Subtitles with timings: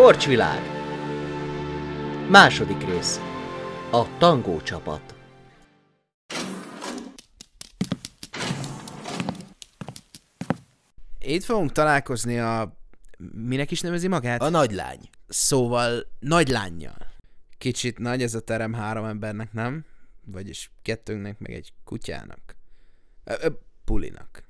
[0.00, 0.60] Korcsvilág
[2.30, 3.20] Második rész
[3.90, 5.14] A tangó csapat
[11.18, 12.76] Itt fogunk találkozni a...
[13.32, 14.40] Minek is nevezi magát?
[14.42, 15.08] A nagylány.
[15.28, 17.06] Szóval nagy lányjal.
[17.58, 19.84] Kicsit nagy ez a terem három embernek, nem?
[20.24, 22.56] Vagyis kettőnknek, meg egy kutyának.
[23.24, 23.48] Ö, ö,
[23.84, 24.49] pulinak.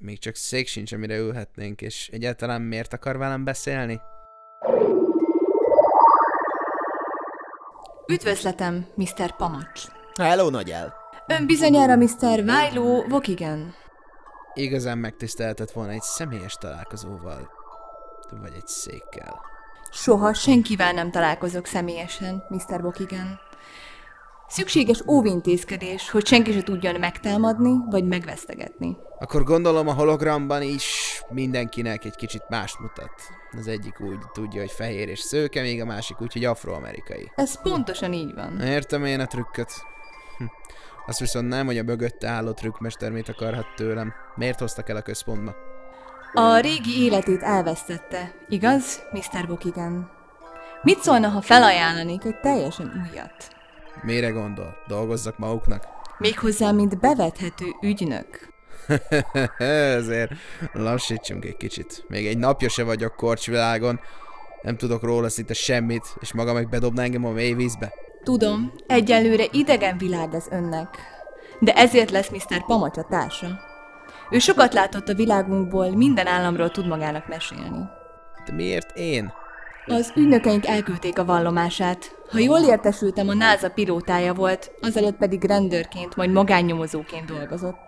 [0.00, 4.00] Még csak szék sincs, amire ülhetnénk, és egyáltalán miért akar velem beszélni?
[8.06, 9.36] Üdvözletem, Mr.
[9.36, 9.82] Pamacs.
[10.20, 10.94] Hello, nagyel.
[11.26, 12.44] Ön bizonyára Mr.
[12.44, 13.74] Vilo Vokigen.
[14.54, 17.50] Igazán megtiszteltett volna egy személyes találkozóval,
[18.40, 19.40] vagy egy székkel.
[19.90, 22.82] Soha senkivel nem találkozok személyesen, Mr.
[22.82, 23.40] Vokigen.
[24.48, 28.96] Szükséges óvintézkedés, hogy senki se tudjon megtámadni, vagy megvesztegetni.
[29.18, 33.12] Akkor gondolom a hologramban is mindenkinek egy kicsit mást mutat.
[33.58, 37.32] Az egyik úgy tudja, hogy fehér és szőke, még a másik úgy, hogy afroamerikai.
[37.34, 38.60] Ez pontosan így van.
[38.60, 39.72] Értem én a trükköt.
[40.38, 40.44] Hm.
[41.06, 44.12] Azt viszont nem, hogy a mögötte álló trükkmester mit akarhat tőlem.
[44.34, 45.54] Miért hoztak el a központba?
[46.32, 49.48] A régi életét elvesztette, igaz, Mr.
[49.48, 50.10] Vokigen?
[50.82, 53.57] Mit szólna, ha felajánlanék egy teljesen újat?
[54.02, 54.76] Mire gondol?
[54.86, 55.84] Dolgozzak maguknak?
[56.18, 58.48] Méghozzá, mint bevethető ügynök.
[59.58, 60.32] Ezért
[60.72, 62.04] lassítsunk egy kicsit.
[62.08, 64.00] Még egy napja se vagyok korcsvilágon.
[64.62, 67.92] Nem tudok róla szinte semmit, és maga meg bedobna engem a mély vízbe.
[68.22, 70.88] Tudom, egyelőre idegen világ ez önnek,
[71.60, 72.64] de ezért lesz Mr.
[72.66, 73.60] Pamacs a társa.
[74.30, 77.84] Ő sokat látott a világunkból, minden államról tud magának mesélni.
[78.46, 79.32] De miért én?
[79.88, 82.16] Az ügynökeink elküldték a vallomását.
[82.30, 87.78] Ha jól értesültem, a NASA pilótája volt, azelőtt pedig rendőrként, majd magánnyomozóként dolgozott.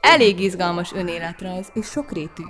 [0.00, 2.42] Elég izgalmas önéletrajz, és sokrétű.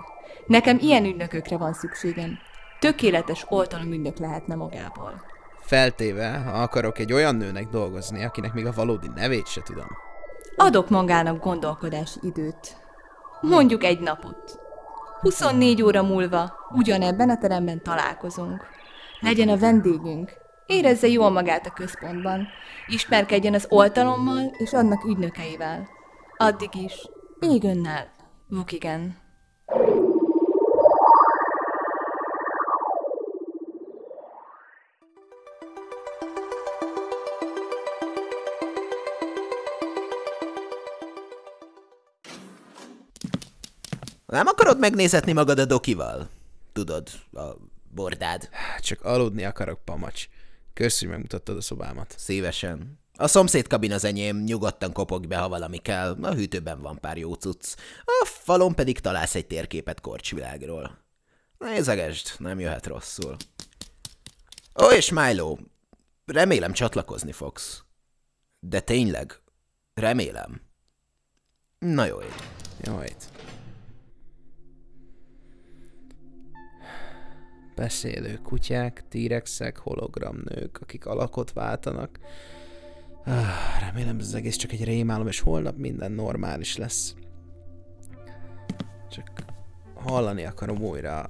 [0.47, 2.39] Nekem ilyen ügynökökre van szükségem.
[2.79, 5.23] Tökéletes oltalomügynök lehetne magából.
[5.61, 9.89] Feltéve, ha akarok egy olyan nőnek dolgozni, akinek még a valódi nevét se tudom.
[10.57, 12.77] Adok magának gondolkodási időt.
[13.41, 14.59] Mondjuk egy napot.
[15.21, 18.67] 24 óra múlva ugyanebben a teremben találkozunk.
[19.21, 20.33] Legyen a vendégünk.
[20.67, 22.49] Érezze jól magát a központban.
[22.87, 25.89] Ismerkedjen az oltalommal és annak ügynökeivel.
[26.37, 27.09] Addig is.
[27.39, 28.13] Még önnel.
[28.49, 29.19] Vukigen.
[44.27, 46.29] Nem akarod megnézetni magad a dokival?
[46.73, 48.49] Tudod, a bordád.
[48.81, 50.29] Csak aludni akarok, pamacs.
[50.75, 52.15] Kösz, hogy megmutattad a szobámat.
[52.19, 52.99] Szívesen.
[53.15, 56.17] A szomszéd kabin az enyém, nyugodtan kopogj be, ha valami kell.
[56.23, 57.75] A hűtőben van pár jó cucc.
[58.05, 60.99] A falon pedig találsz egy térképet korcsvilágról.
[61.59, 63.37] Nézegesd, nem jöhet rosszul.
[64.83, 65.57] Ó, és Milo,
[66.27, 67.83] remélem csatlakozni fogsz.
[68.61, 69.41] De tényleg,
[69.95, 70.61] remélem.
[71.79, 72.35] Na jó ég.
[72.85, 73.03] Jó.
[77.81, 82.19] Beszélő kutyák, tírexek, hologramnők, akik alakot váltanak.
[83.25, 87.15] Ah, remélem ez egész csak egy rémálom, és holnap minden normális lesz.
[89.11, 89.31] Csak
[89.95, 91.27] hallani akarom újra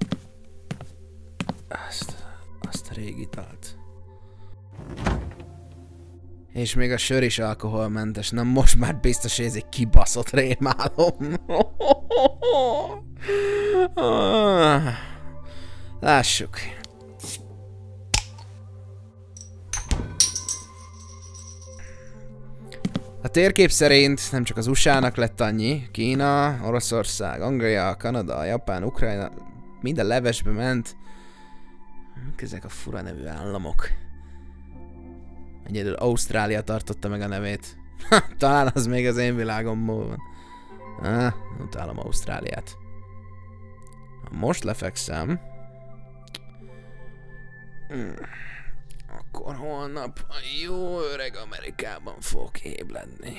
[1.87, 2.25] azt,
[2.61, 3.77] azt a régi dalt.
[6.53, 11.15] És még a sör is alkoholmentes, na most már biztos, hogy ez egy kibaszott rémálom.
[16.01, 16.57] Lássuk.
[23.21, 29.31] A térkép szerint nem csak az USA-nak lett annyi, Kína, Oroszország, Anglia, Kanada, Japán, Ukrajna,
[29.81, 30.95] minden levesbe ment.
[32.37, 33.87] Ezek a fura nevű államok?
[35.67, 37.77] Egyedül Ausztrália tartotta meg a nevét.
[38.37, 40.19] Talán az még az én világomból van.
[41.13, 42.77] Ah, utálom Ausztráliát.
[44.23, 45.50] Ha most lefekszem...
[47.91, 48.15] Hmm.
[49.07, 53.37] Akkor holnap a jó öreg Amerikában fogok ébledni.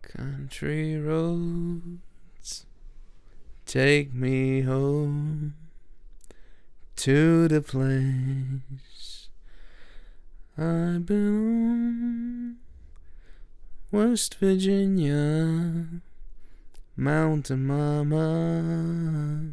[0.00, 2.66] Country roads
[3.64, 5.54] take me home
[6.94, 9.28] to the place
[10.56, 12.56] I belong.
[13.90, 15.84] West Virginia,
[16.94, 19.52] Mountain Mama,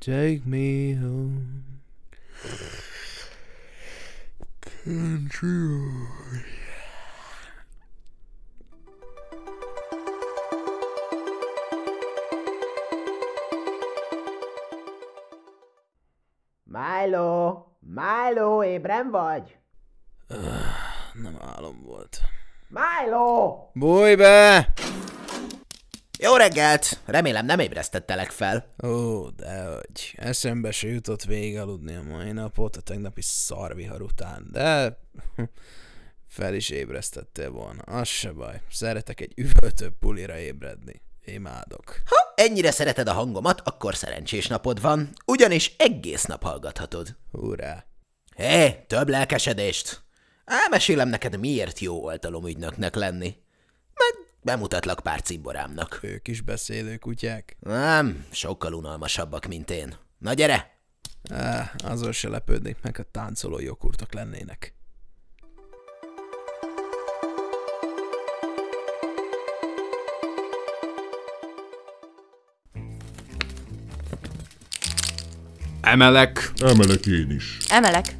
[0.00, 1.71] take me home.
[4.60, 6.62] Country road.
[17.80, 19.58] Milo, ébren vagy?
[21.12, 22.20] Nem álom volt.
[22.68, 23.56] Milo!
[23.72, 24.72] Bújj be!
[26.22, 27.00] Jó reggelt!
[27.04, 28.74] Remélem nem ébresztettelek fel.
[28.84, 30.14] Ó, dehogy.
[30.16, 34.98] Eszembe se jutott végig aludni a mai napot a tegnapi szarvihar után, de
[36.36, 37.82] fel is ébresztettél volna.
[37.82, 38.60] Az se baj.
[38.70, 41.02] Szeretek egy üvöltő pulira ébredni.
[41.24, 42.02] Imádok.
[42.04, 47.16] Ha ennyire szereted a hangomat, akkor szerencsés napod van, ugyanis egész nap hallgathatod.
[47.30, 47.84] Hurrá!
[48.36, 50.02] Hé, több lelkesedést!
[50.44, 53.36] Elmesélem neked, miért jó oltalomügynöknek lenni.
[53.94, 55.98] Meg bemutatlak pár cimborámnak.
[56.02, 57.56] Ők is beszélő kutyák.
[57.60, 59.94] Nem, sokkal unalmasabbak, mint én.
[60.18, 60.70] Na gyere!
[61.30, 64.74] Á, azon se lepődnék meg, ha táncoló joghurtok lennének.
[75.80, 76.52] Emelek.
[76.60, 77.56] Emelek én is.
[77.68, 78.16] Emelek.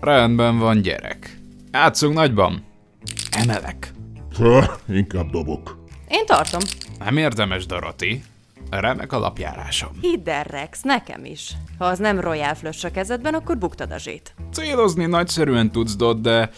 [0.00, 1.38] Rendben van, gyerek.
[1.72, 2.64] Játszunk nagyban.
[3.30, 3.92] Emelek.
[4.38, 5.78] Ha, inkább dobok.
[6.08, 6.60] Én tartom.
[6.98, 8.22] Nem érdemes, Doroti.
[8.70, 9.90] Remek a lapjárásom.
[10.00, 11.52] Hidd el, Rex, nekem is.
[11.78, 14.34] Ha az nem Royal Flush a kezedben, akkor buktad a zsét.
[14.52, 16.50] Célozni nagyszerűen tudsz, Dot, de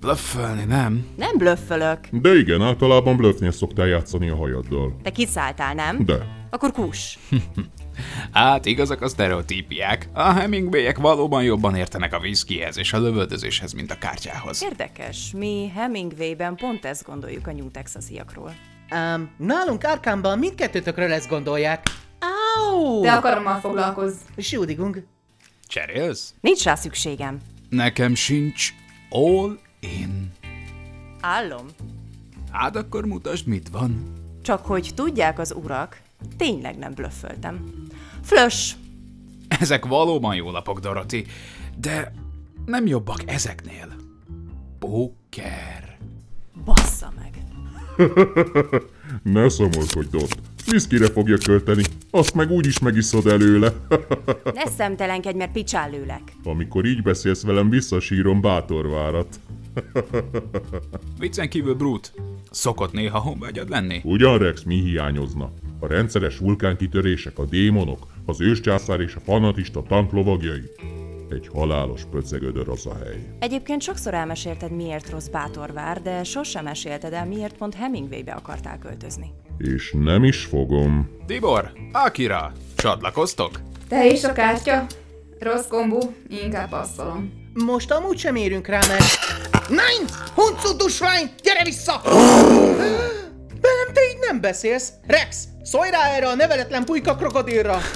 [0.00, 1.06] blöffelni nem.
[1.16, 1.98] Nem blöffölök.
[2.10, 4.96] De igen, általában bluffnél szoktál játszani a hajaddal.
[5.02, 6.04] Te kiszálltál, nem?
[6.04, 6.26] De.
[6.50, 7.18] Akkor kus.
[8.32, 10.08] Hát igazak a sztereotípiák.
[10.12, 14.62] A Hemingwayek valóban jobban értenek a whiskyhez és a lövöldözéshez, mint a kártyához.
[14.62, 18.54] Érdekes, mi Hemingway-ben pont ezt gondoljuk a New Texasiakról.
[18.90, 21.82] Um, nálunk Árkámban mindkettőtökről ezt gondolják.
[22.18, 23.00] Áú!
[23.00, 24.16] De akarommal foglalkozz.
[24.36, 25.04] Sjódigung.
[25.66, 26.34] Cserélsz?
[26.40, 27.38] Nincs rá szükségem.
[27.68, 28.74] Nekem sincs
[29.10, 30.32] all in.
[31.20, 31.66] Állom.
[32.52, 34.12] Hát akkor mutasd, mit van.
[34.42, 36.00] Csak hogy tudják az urak,
[36.36, 37.64] tényleg nem blöfföltem.
[38.22, 38.74] Flush!
[39.48, 41.26] Ezek valóban jó lapok, Doroti,
[41.78, 42.12] de
[42.66, 43.94] nem jobbak ezeknél.
[44.78, 45.98] Póker.
[46.64, 47.36] Bassza meg.
[49.22, 50.34] Ne szomorkodj, Dot.
[50.66, 53.72] Whiskyre fogja költeni, azt meg úgyis megiszod előle.
[54.54, 56.22] Ne szemtelenkedj, mert picsálőlek.
[56.44, 59.40] Amikor így beszélsz velem, visszasírom bátorvárat.
[61.18, 62.12] Viccen kívül Brut.
[62.50, 64.00] Szokott néha honvágyad lenni?
[64.04, 65.52] Ugyan, Rex, mi hiányozna?
[65.80, 70.70] A rendszeres vulkánkitörések, a démonok, az őscsászár és a fanatista tank lovagjai.
[71.30, 73.28] Egy halálos pöcegödör az a hely.
[73.38, 79.30] Egyébként sokszor elmesélted, miért rossz Bátorvár, de sosem mesélted el, miért pont Hemingwaybe akartál költözni.
[79.58, 81.10] És nem is fogom.
[81.26, 83.60] Tibor, Akira, csatlakoztok?
[83.88, 84.86] Te és a kártya?
[85.38, 87.32] Rossz kombó, inkább passzolom.
[87.54, 89.04] Most amúgy sem érünk rá, mert...
[89.68, 90.04] Nein!
[90.34, 91.30] Huncudusvány!
[91.42, 92.02] Gyere vissza!
[94.38, 94.92] Nem beszélsz.
[95.06, 97.78] Rex, szólj rá erre a neveletlen pulyka krokodilra!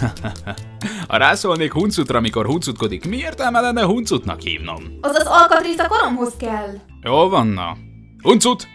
[1.09, 4.99] Ha rászólnék huncutra, amikor huncutkodik, mi értelme lenne huncutnak hívnom?
[5.01, 6.75] Az az alkatrész a koromhoz kell.
[7.03, 7.77] Jól van, na.
[8.23, 8.69] Huncut!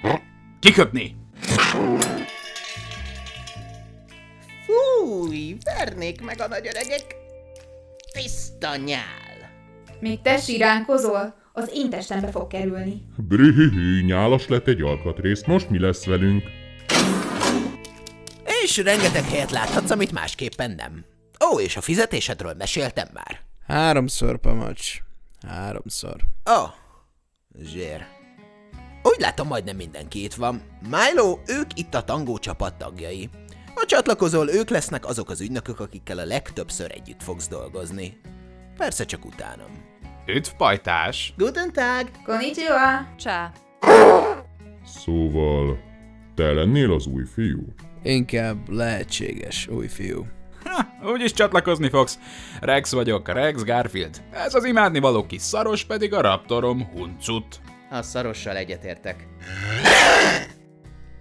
[0.59, 1.15] Kiköpni!
[4.65, 7.15] Fúj, vernék meg a nagy öregek.
[8.13, 9.49] Tiszta nyál.
[9.99, 13.01] Még te siránkozol, az én testembe fog kerülni.
[13.17, 16.43] Brühühű, nyálas lett egy alkatrész, most mi lesz velünk?
[18.67, 21.05] És rengeteg helyet láthatsz, amit másképpen nem.
[21.51, 23.39] Ó, és a fizetésedről meséltem már.
[23.67, 25.01] Háromszor, Pamacs.
[25.47, 26.15] Háromszor.
[26.49, 26.69] Ó, oh,
[27.61, 28.05] zsér.
[29.03, 30.61] Úgy látom, majdnem mindenki itt van.
[30.81, 33.29] Milo, ők itt a tangó csapat tagjai.
[33.75, 38.19] Ha csatlakozol, ők lesznek azok az ügynökök, akikkel a legtöbbször együtt fogsz dolgozni.
[38.77, 39.71] Persze csak utánam.
[40.25, 41.33] Üdv, pajtás!
[41.37, 42.11] Guten Tag!
[42.25, 43.15] Konnichiwa!
[43.17, 43.51] Csá.
[44.85, 45.86] Szóval,
[46.37, 47.73] te lennél az új fiú?
[48.03, 50.27] Inkább lehetséges új fiú.
[50.63, 52.19] Ha, úgyis csatlakozni fogsz.
[52.59, 54.21] Rex vagyok, Rex Garfield.
[54.31, 57.59] Ez az imádnivaló kis szaros pedig a raptorom Huncut.
[57.89, 59.27] A szarossal egyetértek.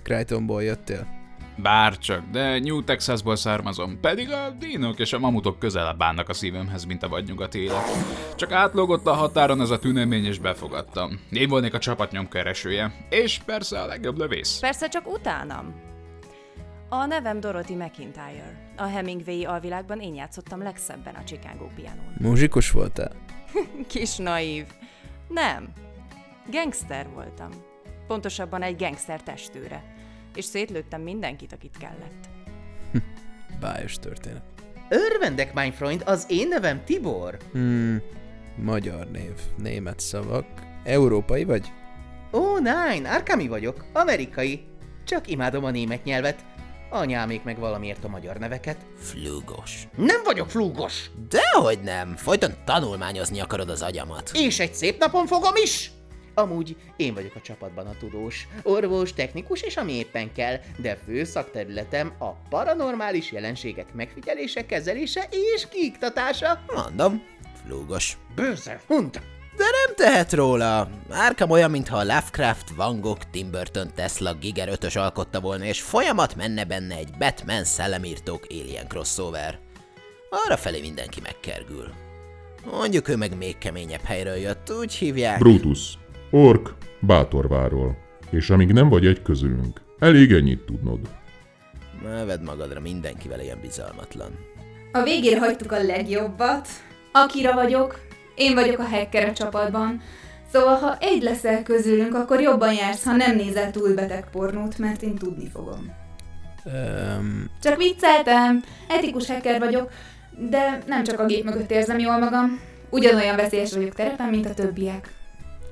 [0.02, 1.15] Crichtonból jöttél?
[1.56, 6.84] Bárcsak, de New Texasból származom, pedig a dinók és a mamutok közelebb állnak a szívemhez,
[6.84, 7.90] mint a vadnyugati élet.
[8.36, 11.20] Csak átlógott a határon ez a tünemény, és befogadtam.
[11.30, 14.58] Én volnék a csapat nyomkeresője, és persze a legjobb lövész.
[14.58, 15.74] Persze csak utánam.
[16.88, 18.72] A nevem Dorothy McIntyre.
[18.76, 22.14] A Hemingway alvilágban én játszottam legszebben a Chicago pianón.
[22.18, 23.12] Muzsikus voltál?
[23.88, 24.64] Kis naív.
[25.28, 25.72] Nem.
[26.50, 27.48] Gangster voltam.
[28.06, 29.95] Pontosabban egy gangster testőre.
[30.36, 32.28] És szétlőttem mindenkit, akit kellett.
[33.60, 34.42] Bájos történet.
[34.88, 37.36] Örvendek, mein Freund, az én nevem Tibor.
[37.52, 38.02] Hmm,
[38.56, 40.46] magyar név, német szavak.
[40.84, 41.72] Európai vagy?
[42.32, 44.64] Ó, oh, nein, Arkami vagyok, amerikai.
[45.04, 46.44] Csak imádom a német nyelvet.
[46.90, 48.86] anyámék meg valamiért a magyar neveket.
[48.98, 49.88] Flugos.
[49.96, 51.10] Nem vagyok flúgos!
[51.28, 54.30] Dehogy nem, folyton tanulmányozni akarod az agyamat.
[54.34, 55.90] És egy szép napon fogom is!
[56.38, 61.24] Amúgy én vagyok a csapatban a tudós, orvos, technikus és ami éppen kell, de fő
[61.24, 66.64] szakterületem a paranormális jelenségek megfigyelése, kezelése és kiiktatása.
[66.74, 67.22] Mondom,
[67.64, 68.16] flugos.
[68.34, 69.20] Bőszer, hund!
[69.56, 70.88] De nem tehet róla.
[71.10, 75.80] Árkam olyan, mintha a Lovecraft, Van Gogh, Tim Burton, Tesla, Giger 5 alkotta volna, és
[75.80, 79.58] folyamat menne benne egy Batman szellemírtók Alien crossover.
[80.30, 81.92] Arra felé mindenki megkergül.
[82.70, 85.38] Mondjuk ő meg még keményebb helyről jött, úgy hívják.
[85.38, 85.98] Brutus,
[86.30, 87.96] ork, bátorváról.
[88.30, 91.00] És amíg nem vagy egy közülünk, elég ennyit tudnod.
[92.02, 94.30] Ne vedd magadra mindenkivel ilyen bizalmatlan.
[94.92, 96.68] A végére hagytuk a legjobbat.
[97.12, 98.06] Akira vagyok,
[98.36, 100.02] Én vagyok a hacker a csapatban.
[100.52, 105.02] Szóval, ha egy leszel közülünk, akkor jobban jársz, ha nem nézel túl beteg pornót, mert
[105.02, 105.94] én tudni fogom.
[106.64, 109.90] Öm, Csak vicceltem, etikus hacker vagyok,
[110.50, 112.60] de nem csak a gép mögött érzem jól magam.
[112.90, 115.14] Ugyanolyan veszélyes vagyok terepen, mint a többiek.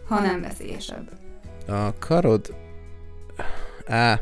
[0.08, 1.08] Ha nem veszélyesebb.
[1.68, 2.54] a karod...
[3.86, 4.20] Á,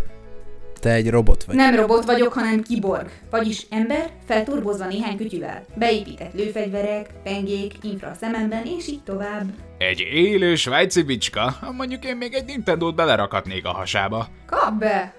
[0.81, 1.57] te egy robot vagy.
[1.57, 3.11] Nem robot vagyok, hanem kiborg.
[3.31, 5.65] Vagyis ember, felturbozva néhány kütyüvel.
[5.75, 9.45] Beépített lőfegyverek, pengék, infra a szememben, és így tovább.
[9.79, 14.29] Egy élő svájci bicska, mondjuk én még egy Nintendo-t belerakatnék a hasába.
[14.47, 15.15] Kap be!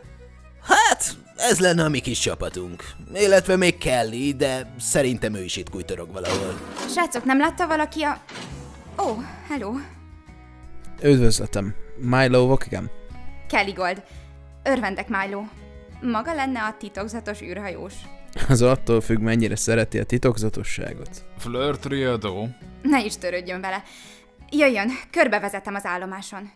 [0.63, 1.03] Hát,
[1.35, 2.83] ez lenne a mi kis csapatunk.
[3.13, 6.53] Illetve még Kelly, de szerintem ő is itt kújtorog valahol.
[6.89, 8.17] Srácok, nem látta valaki a...
[9.01, 9.17] Ó, oh,
[9.47, 9.71] hello.
[11.01, 11.75] Üdvözletem.
[11.97, 12.91] Milo Vokigan.
[13.47, 14.03] Kelly Gold.
[14.63, 15.41] Örvendek, Milo.
[16.01, 17.93] Maga lenne a titokzatos űrhajós.
[18.49, 21.25] Az attól függ, mennyire szereti a titokzatosságot.
[21.37, 22.47] Flirt riadó.
[22.81, 23.83] Ne is törődjön vele.
[24.49, 26.51] Jöjjön, körbevezetem az állomáson.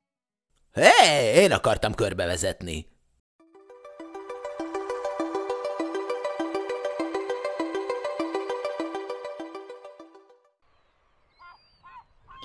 [0.73, 2.85] Hé, én akartam körbevezetni.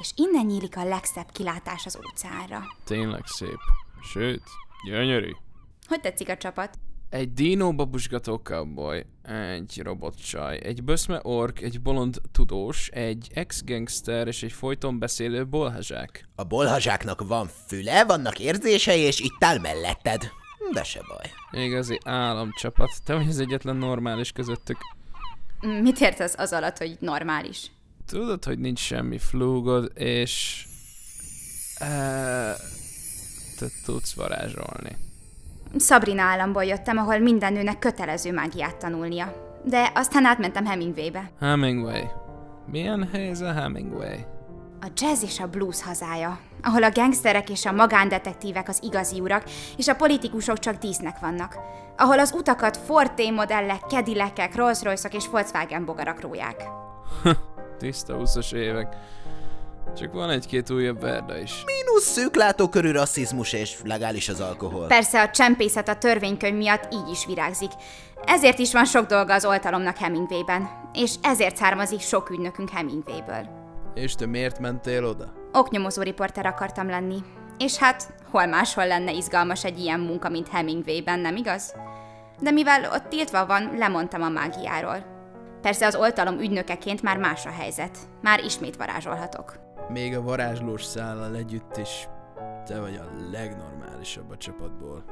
[0.03, 2.63] És innen nyílik a legszebb kilátás az óceánra.
[2.85, 3.59] Tényleg szép.
[4.13, 4.43] Sőt,
[4.87, 5.31] gyönyörű.
[5.87, 6.79] Hogy tetszik a csapat?
[7.11, 14.43] Egy dino babusgató cowboy, egy robotcsaj, egy böszme ork, egy bolond tudós, egy ex-gangster és
[14.43, 16.29] egy folyton beszélő bolhazsák.
[16.35, 20.31] A bolhazsáknak van füle, vannak érzései, és itt áll melletted.
[20.73, 21.63] De se baj.
[21.65, 22.91] Igazi államcsapat.
[23.05, 24.79] Te vagy az egyetlen normális közöttük.
[25.61, 27.71] Mit értesz az alatt, hogy normális?
[28.07, 30.65] Tudod, hogy nincs semmi flúgod, és...
[31.81, 32.57] Uh,
[33.59, 34.97] te tudsz varázsolni.
[35.79, 39.51] Sabrina államból jöttem, ahol minden nőnek kötelező mágiát tanulnia.
[39.65, 41.31] De aztán átmentem Hemingwaybe.
[41.41, 42.05] Hemingway.
[42.67, 44.19] Milyen hely ez a Hemingway?
[44.81, 49.45] A jazz és a blues hazája, ahol a gangsterek és a magándetektívek az igazi urak,
[49.77, 51.59] és a politikusok csak dísznek vannak.
[51.97, 56.65] Ahol az utakat Ford T-modellek, Cadillacek, rolls royce és Volkswagen bogarak róják.
[57.83, 58.97] Tiszta 20 évek.
[59.97, 61.65] Csak van egy-két újabb verda is.
[61.65, 64.87] Mínusz szűklátókörű rasszizmus és legális az alkohol.
[64.87, 67.71] Persze a csempészet a törvénykönyv miatt így is virágzik.
[68.25, 70.69] Ezért is van sok dolga az oltalomnak Hemingwayben.
[70.93, 73.49] És ezért származik sok ügynökünk Hemingwayből.
[73.95, 75.33] És te miért mentél oda?
[75.53, 77.19] Oknyomozó riporter akartam lenni.
[77.59, 81.75] És hát, hol máshol lenne izgalmas egy ilyen munka, mint Hemingwayben, nem igaz?
[82.41, 85.12] De mivel ott tiltva van, lemondtam a mágiáról.
[85.63, 87.99] Persze az oltalom ügynökeként már más a helyzet.
[88.23, 89.59] Már ismét varázsolhatok.
[89.89, 92.09] Még a varázslós szállal együtt is
[92.67, 95.05] te vagy a legnormálisabb a csapatból.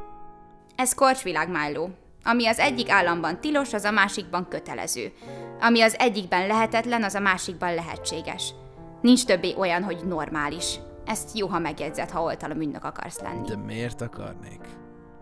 [0.76, 1.88] Ez korcsvilág, Milo.
[2.24, 5.12] Ami az egyik államban tilos, az a másikban kötelező.
[5.60, 8.54] Ami az egyikben lehetetlen, az a másikban lehetséges.
[9.00, 10.78] Nincs többé olyan, hogy normális.
[11.06, 13.48] Ezt jó, ha megjegyzed, ha oltalom ügynök akarsz lenni.
[13.48, 14.60] De miért akarnék?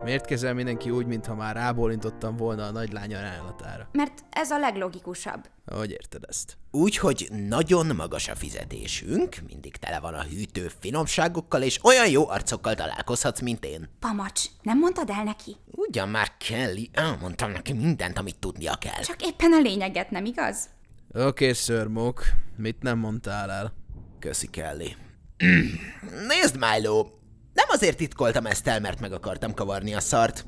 [0.02, 3.88] Miért kezel mindenki úgy, mintha már rábólintottam volna a nagylány ajánlatára?
[3.93, 5.49] Mert ez a leglogikusabb.
[5.67, 6.57] Hogy érted ezt?
[6.71, 12.75] Úgyhogy nagyon magas a fizetésünk, mindig tele van a hűtő finomságokkal, és olyan jó arcokkal
[12.75, 13.88] találkozhatsz, mint én.
[13.99, 15.57] Pamacs, nem mondtad el neki?
[15.67, 19.02] Ugyan már Kelly, elmondtam neki mindent, amit tudnia kell.
[19.02, 20.69] Csak éppen a lényeget, nem igaz?
[21.09, 22.23] Oké, okay, szörmók,
[22.57, 23.73] mit nem mondtál el?
[24.19, 24.97] Köszi, Kelly.
[26.28, 27.07] Nézd, Milo,
[27.59, 30.45] nem azért titkoltam ezt el, mert meg akartam kavarni a szart.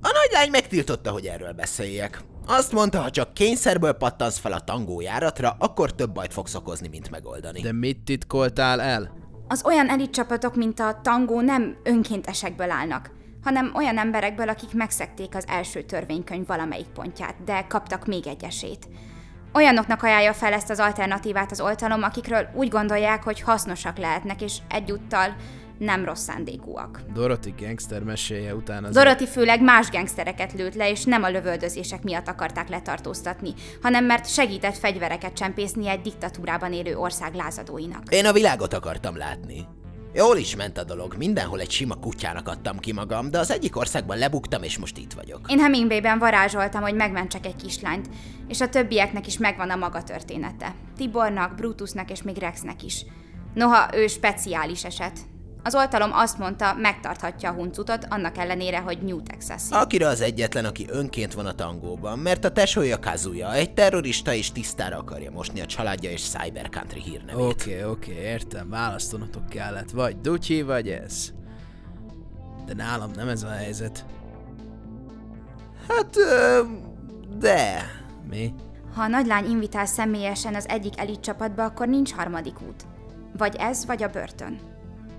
[0.00, 2.20] A nagylány megtiltotta, hogy erről beszéljek.
[2.46, 7.10] Azt mondta, ha csak kényszerből pattansz fel a tangójáratra, akkor több bajt fogsz okozni, mint
[7.10, 7.60] megoldani.
[7.60, 9.12] De mit titkoltál el?
[9.48, 13.10] Az olyan elit csapatok, mint a tangó nem önkéntesekből állnak,
[13.44, 18.88] hanem olyan emberekből, akik megszekték az első törvénykönyv valamelyik pontját, de kaptak még egy esélyt.
[19.54, 24.58] Olyanoknak ajánlja fel ezt az alternatívát az oltalom, akikről úgy gondolják, hogy hasznosak lehetnek, és
[24.68, 25.36] egyúttal
[25.82, 27.00] nem rossz szándékúak.
[27.14, 28.94] Dorothy gangster meséje után az...
[28.94, 34.28] Dorothy főleg más gengsztereket lőtt le, és nem a lövöldözések miatt akarták letartóztatni, hanem mert
[34.28, 38.02] segített fegyvereket csempészni egy diktatúrában élő ország lázadóinak.
[38.10, 39.66] Én a világot akartam látni.
[40.14, 43.76] Jól is ment a dolog, mindenhol egy sima kutyának adtam ki magam, de az egyik
[43.76, 45.40] országban lebuktam, és most itt vagyok.
[45.48, 48.08] Én Hemingwayben varázsoltam, hogy megmentsek egy kislányt,
[48.48, 50.74] és a többieknek is megvan a maga története.
[50.96, 53.04] Tibornak, Brutusnak és még Rexnek is.
[53.54, 55.18] Noha ő speciális eset.
[55.64, 59.62] Az oltalom azt mondta, megtarthatja a huncutot, annak ellenére, hogy New Texas.
[59.70, 64.52] Akira az egyetlen, aki önként van a tangóban, mert a tesója Kazuya egy terrorista és
[64.52, 67.44] tisztára akarja mosni a családja és Cyber Country hírnevét.
[67.44, 69.90] Oké, okay, oké, okay, értem, választanatok kellett.
[69.90, 71.32] Vagy Dutyi, vagy ez.
[72.66, 74.04] De nálam nem ez a helyzet.
[75.88, 76.60] Hát, ö,
[77.38, 77.86] de...
[78.28, 78.54] Mi?
[78.94, 82.86] Ha a nagylány invitál személyesen az egyik elit csapatba, akkor nincs harmadik út.
[83.36, 84.71] Vagy ez, vagy a börtön.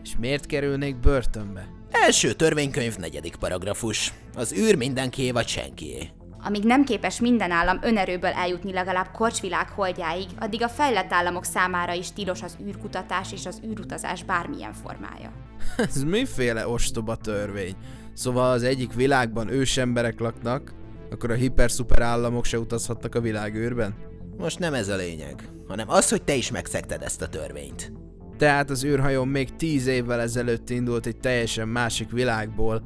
[0.03, 1.67] És miért kerülnék börtönbe?
[1.91, 4.13] Első törvénykönyv, negyedik paragrafus.
[4.35, 6.09] Az űr mindenkié vagy senkié.
[6.45, 11.93] Amíg nem képes minden állam önerőből eljutni legalább korcsvilág holdjáig, addig a fejlett államok számára
[11.93, 15.31] is tilos az űrkutatás és az űrutazás bármilyen formája.
[15.77, 17.75] Ez miféle ostoba törvény?
[18.13, 20.73] Szóval az egyik világban ősemberek laknak,
[21.11, 23.95] akkor a hiper-szuper államok se utazhatnak a világűrben?
[24.37, 28.02] Most nem ez a lényeg, hanem az, hogy te is megszegted ezt a törvényt.
[28.37, 32.83] Tehát az űrhajón még tíz évvel ezelőtt indult egy teljesen másik világból.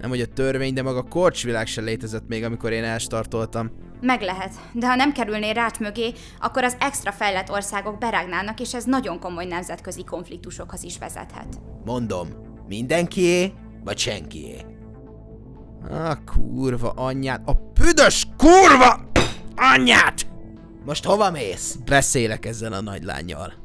[0.00, 3.70] Nem hogy a törvény, de maga a korcsvilág se létezett még, amikor én elstartoltam.
[4.00, 8.74] Meg lehet, de ha nem kerülnél rács mögé, akkor az extra fejlett országok berágnának, és
[8.74, 11.60] ez nagyon komoly nemzetközi konfliktusokhoz is vezethet.
[11.84, 12.28] Mondom,
[12.68, 13.52] mindenkié
[13.84, 14.56] vagy senkié.
[15.90, 19.10] A kurva anyját, a büdös kurva
[19.56, 20.26] anyját!
[20.84, 21.76] Most hova mész?
[21.84, 23.63] Beszélek ezzel a nagylányjal.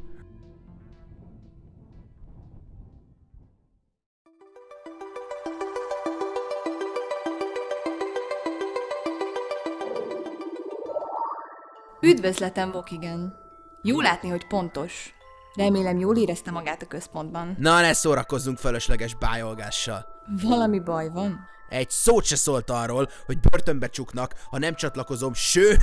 [12.02, 13.34] Üdvözletem, Vokigen.
[13.82, 15.14] Jó látni, hogy pontos.
[15.54, 17.56] Remélem jól érezte magát a központban.
[17.58, 20.06] Na, ne szórakozzunk fölösleges bájolgással.
[20.42, 21.38] Valami baj van?
[21.68, 25.78] Egy szót se szólt arról, hogy börtönbe csuknak, ha nem csatlakozom, sőt,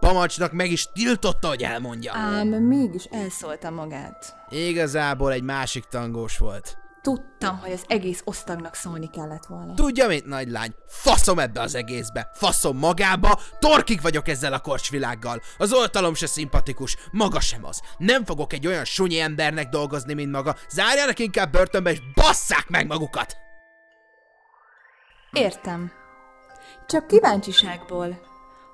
[0.00, 2.12] Pamacsnak meg is tiltotta, hogy elmondja.
[2.14, 4.36] Ám mégis elszólta magát.
[4.48, 6.79] Igazából egy másik tangós volt.
[7.02, 9.74] Tudtam, hogy az egész osztagnak szólni kellett volna.
[9.74, 10.74] Tudja, mint nagylány?
[10.86, 15.40] Faszom ebbe az egészbe, faszom magába, torkig vagyok ezzel a korcsvilággal.
[15.58, 17.80] Az oltalom se szimpatikus, maga sem az.
[17.98, 20.56] Nem fogok egy olyan sunyi embernek dolgozni, mint maga.
[20.68, 23.36] Zárjanak inkább börtönbe, és basszák meg magukat!
[25.32, 25.92] Értem.
[26.86, 28.20] Csak kíváncsiságból.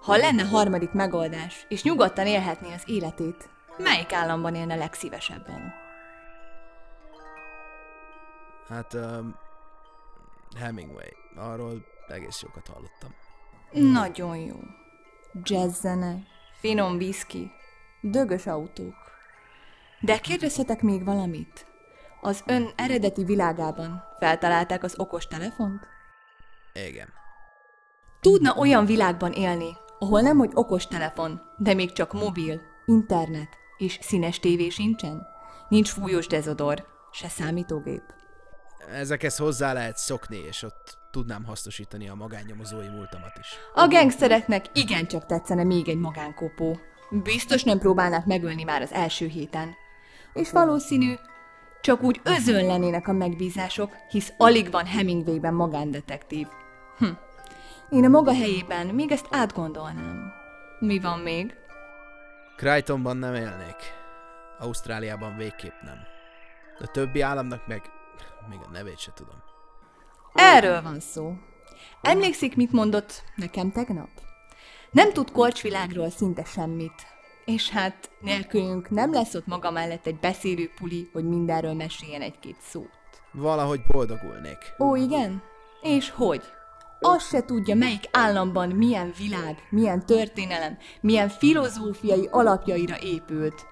[0.03, 5.86] Ha lenne harmadik megoldás, és nyugodtan élhetné az életét, melyik államban élne legszívesebben?
[8.69, 9.35] Hát, um,
[10.57, 11.13] Hemingway.
[11.37, 13.15] Arról egész jókat hallottam.
[13.93, 14.57] Nagyon jó.
[15.43, 16.17] Jazz zene,
[16.61, 17.51] finom whisky,
[18.01, 18.95] dögös autók.
[20.01, 21.67] De kérdezhetek még valamit?
[22.21, 25.87] Az ön eredeti világában feltalálták az okos telefont?
[26.89, 27.09] Igen.
[28.21, 33.99] Tudna olyan világban élni, ahol nem hogy okos telefon, de még csak mobil, internet és
[34.03, 35.27] színes tévé sincsen?
[35.69, 38.03] Nincs fújós dezodor, se számítógép.
[38.93, 43.47] Ezekhez hozzá lehet szokni, és ott tudnám hasznosítani a magánnyomozói múltamat is.
[43.75, 46.79] A gengszereknek igencsak tetszene még egy magánkopó.
[47.11, 49.75] Biztos nem próbálnák megölni már az első héten.
[50.33, 51.15] És valószínű,
[51.81, 56.47] csak úgy özönlenének a megbízások, hisz alig van Hemingwayben magándetektív.
[56.99, 57.07] Hm.
[57.91, 60.33] Én a maga helyében még ezt átgondolnám.
[60.79, 61.55] Mi van még?
[62.57, 63.77] Crichtonban nem élnék.
[64.59, 65.99] Ausztráliában végképp nem.
[66.79, 67.83] A többi államnak meg
[68.49, 69.43] még a nevét se tudom.
[70.35, 71.33] Erről van szó.
[72.03, 74.09] Emlékszik, mit mondott nekem tegnap?
[74.91, 77.07] Nem tud korcsvilágról szinte semmit.
[77.45, 82.57] És hát nélkülünk nem lesz ott maga mellett egy beszélő puli, hogy mindenről meséljen egy-két
[82.61, 82.91] szót.
[83.33, 84.59] Valahogy boldogulnék.
[84.79, 85.43] Ó, igen?
[85.83, 86.43] És hogy?
[87.01, 93.67] Azt se tudja, melyik államban milyen világ, milyen történelem, milyen filozófiai alapjaira épült.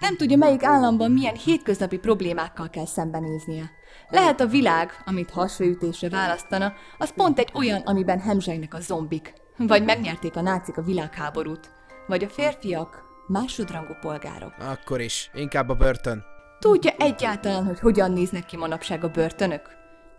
[0.00, 3.70] Nem tudja, melyik államban milyen hétköznapi problémákkal kell szembenéznie.
[4.08, 9.32] Lehet a világ, amit hasraütésre választana, az pont egy olyan, amiben hemzsegnek a zombik.
[9.56, 11.70] Vagy megnyerték a nácik a világháborút.
[12.06, 14.54] Vagy a férfiak másodrangú polgárok.
[14.58, 15.30] Akkor is.
[15.34, 16.24] Inkább a börtön.
[16.58, 19.62] Tudja egyáltalán, hogy hogyan néznek ki manapság a börtönök?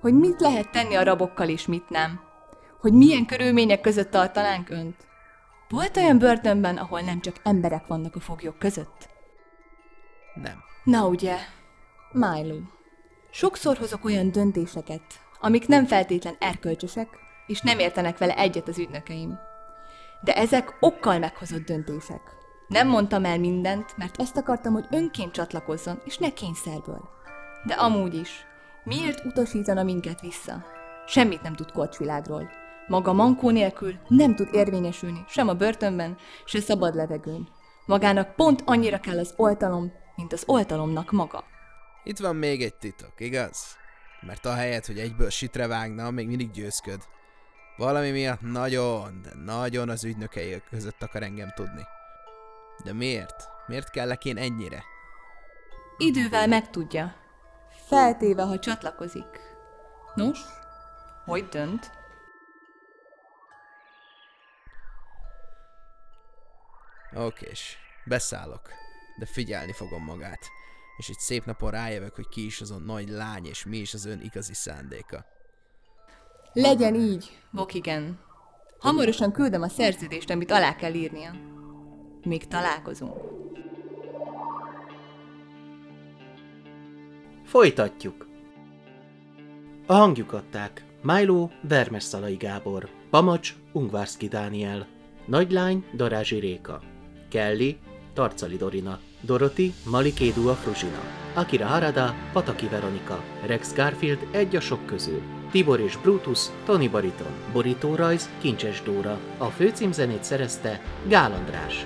[0.02, 2.20] Hogy mit lehet tenni a rabokkal és mit nem?
[2.80, 4.96] Hogy milyen körülmények között tartanánk önt?
[5.70, 9.10] Volt olyan börtönben, ahol nem csak emberek vannak a foglyok között?
[10.36, 10.64] Nem.
[10.84, 11.38] Na ugye,
[12.12, 12.56] Milo.
[13.32, 15.04] Sokszor hozok olyan döntéseket,
[15.40, 17.08] amik nem feltétlen erkölcsösek,
[17.48, 19.40] és nem értenek vele egyet az ügynökeim.
[20.22, 22.22] De ezek okkal meghozott döntések.
[22.68, 27.10] Nem mondtam el mindent, mert azt akartam, hogy önként csatlakozzon, és ne kényszerből.
[27.66, 28.46] De amúgy is,
[28.84, 30.66] miért utasítana minket vissza?
[31.08, 32.50] Semmit nem tud korcsvilágról.
[32.88, 37.48] Maga mankó nélkül nem tud érvényesülni, sem a börtönben, se szabad levegőn.
[37.86, 41.44] Magának pont annyira kell az oltalom, mint az oltalomnak maga.
[42.04, 43.78] Itt van még egy titok, igaz?
[44.22, 47.04] Mert ahelyett, hogy egyből sitre vágna, még mindig győzköd.
[47.78, 51.82] Valami miatt nagyon, de nagyon az ügynökei között akar engem tudni.
[52.84, 53.50] De miért?
[53.68, 54.84] Miért kellek én ennyire?
[55.98, 57.16] Idővel megtudja.
[57.88, 59.40] Feltéve, ha csatlakozik.
[60.16, 60.40] Nos,
[61.26, 61.92] hogy dönt?
[67.14, 68.70] Okés, beszállok,
[69.18, 70.50] de figyelni fogom magát.
[70.98, 74.06] És egy szép napon rájövök, hogy ki is azon nagy lány, és mi is az
[74.06, 75.26] ön igazi szándéka.
[76.54, 78.20] Legyen így, Vokigen.
[78.80, 81.32] Hamarosan küldöm a szerződést, amit alá kell írnia.
[82.24, 83.18] Még találkozunk.
[87.46, 88.28] Folytatjuk.
[89.88, 94.88] A hangjuk adták Milo Vermesszalai Gábor, Pamacs Ungvárszki Dániel,
[95.26, 96.82] Nagylány Darázsi Réka,
[97.30, 97.78] Kelly
[98.16, 101.00] Tarcali Dorina, Doroti Malikédua Fruzsina,
[101.34, 107.32] Akira Harada Pataki Veronika, Rex Garfield egy a sok közül, Tibor és Brutus Tony Bariton,
[107.54, 111.86] Borító rajz Kincses Dóra, a főcímzenét szerezte Gál András.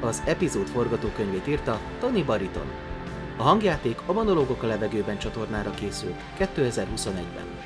[0.00, 2.66] Az epizód forgatókönyvét írta Tony Bariton.
[3.36, 7.57] A hangjáték a Monológok a levegőben csatornára készült 2021-ben.